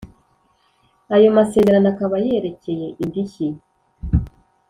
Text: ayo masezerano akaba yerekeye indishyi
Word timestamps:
ayo 1.15 1.29
masezerano 1.37 1.87
akaba 1.93 2.15
yerekeye 2.25 2.87
indishyi 3.03 3.47